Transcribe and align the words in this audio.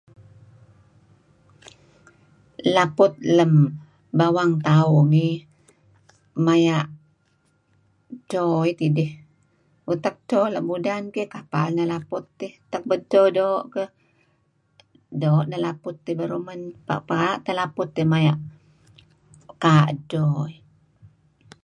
Laput 2.75 3.13
lem 3.37 3.53
bawang 4.17 4.53
tauh 4.67 4.99
ngi 5.11 5.29
maya' 6.45 6.89
dto 8.29 8.45
tidih. 8.79 9.11
Utak 9.93 10.15
dto 10.27 10.41
la' 10.53 10.65
mudan 10.67 11.03
kapal 11.35 11.67
neh 11.75 11.89
laput. 11.93 12.23
Tah 12.71 12.83
dto 13.01 13.21
doo' 13.37 13.67
doo' 15.21 15.45
neh 15.49 15.63
laput 15.65 15.95
dih 16.05 16.17
baruh 16.19 16.43
man. 16.47 16.61
Ka'-ka' 16.87 17.35
teh 17.45 17.57
laput 17.59 17.89
dih 17.95 18.07
maya' 18.11 18.37
pekaa' 19.47 19.87
edto 19.93 20.23
dih. 20.49 20.61